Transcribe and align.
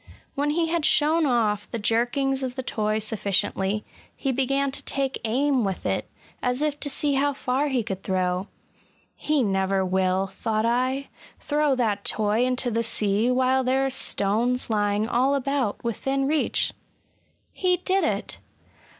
When 0.33 0.49
he 0.49 0.69
had 0.69 0.83
shown 0.83 1.27
off 1.27 1.69
the 1.69 1.77
jerkings 1.77 2.41
of 2.41 2.55
the 2.55 2.63
toy 2.63 2.97
sufficiently, 2.97 3.85
he 4.15 4.31
began 4.31 4.71
to 4.71 4.83
take 4.83 5.21
aim 5.25 5.63
with 5.63 5.85
it, 5.85 6.09
as 6.41 6.63
if 6.63 6.79
to 6.79 6.89
see 6.89 7.13
how 7.13 7.33
far 7.33 7.67
he 7.67 7.83
could 7.83 8.01
throw. 8.01 8.47
He 9.15 9.43
never 9.43 9.85
will," 9.85 10.25
thought 10.25 10.65
I, 10.65 11.09
*' 11.23 11.33
throw 11.39 11.75
that 11.75 12.03
toy 12.03 12.43
into 12.43 12.71
the 12.71 12.81
sea, 12.81 13.29
while 13.29 13.63
there 13.63 13.85
are 13.85 13.91
stones 13.91 14.71
lying 14.71 15.07
all 15.07 15.35
about 15.35 15.83
within 15.83 16.25
reach!" 16.25 16.73
He 17.51 17.77
did 17.77 18.03
it! 18.03 18.39